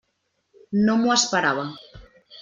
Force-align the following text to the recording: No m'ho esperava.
No 0.87 0.95
m'ho 1.01 1.11
esperava. 1.15 1.67